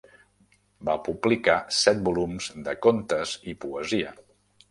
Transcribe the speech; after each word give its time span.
Va 0.87 0.95
publicar 1.07 1.57
set 1.81 2.01
volums 2.09 2.49
de 2.69 2.75
contes 2.87 3.37
i 3.53 3.57
poesia. 3.67 4.15